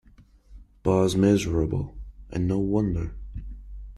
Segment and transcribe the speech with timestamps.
[0.81, 1.95] Pa's miserable,
[2.31, 3.13] and no wonder!